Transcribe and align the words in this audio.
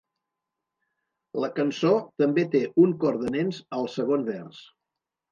La 1.43 1.49
cançó 1.59 1.91
també 2.21 2.45
té 2.55 2.61
un 2.85 2.95
cor 3.03 3.19
de 3.25 3.33
nens 3.35 3.59
al 3.81 3.85
segon 3.97 4.25
vers. 4.31 4.63